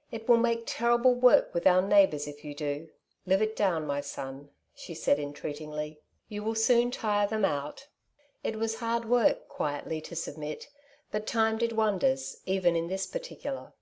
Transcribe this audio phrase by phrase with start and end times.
[0.12, 2.90] ''It will make terrible work with our neighbours if you do;
[3.26, 7.86] live it down, my son>^^ she said entreat ingly;'* you will soon tire them out/'
[8.44, 10.68] It was hard work quietly to submit,
[11.10, 13.72] but time did wonders even in this particular.